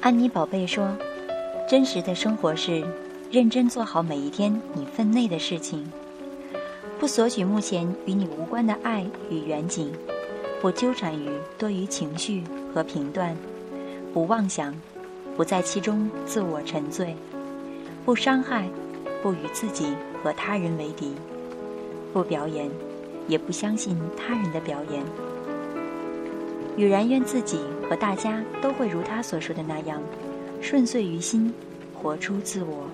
[0.00, 0.96] 安妮宝贝说
[1.68, 2.82] ：“真实的生活是
[3.30, 5.90] 认真做好每一天你分内的事情，
[6.98, 9.92] 不索取目前与你无关的爱与远景，
[10.60, 12.42] 不纠缠于多余情绪
[12.74, 13.36] 和评断，
[14.12, 14.74] 不妄想，
[15.36, 17.14] 不在其中自我沉醉，
[18.04, 18.68] 不伤害，
[19.22, 21.14] 不与自己和他人为敌，
[22.12, 22.70] 不表演，
[23.28, 25.02] 也不相信他人的表演。”
[26.76, 27.58] 雨然愿自己
[27.88, 30.00] 和大家都会如他所说的那样，
[30.60, 31.52] 顺遂于心，
[31.94, 32.86] 活出自我。